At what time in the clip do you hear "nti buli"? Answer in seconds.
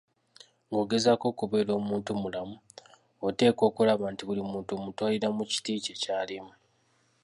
4.11-4.41